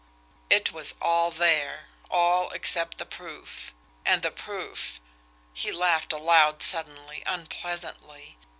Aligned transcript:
It 0.49 0.71
was 0.71 0.95
all 0.99 1.29
there 1.29 1.89
all 2.09 2.49
except 2.53 2.97
the 2.97 3.05
proof. 3.05 3.71
And 4.03 4.23
the 4.23 4.31
proof 4.31 4.99
he 5.53 5.71
laughed 5.71 6.11
aloud 6.11 6.63
suddenly, 6.63 7.21
unpleasantly. 7.27 8.35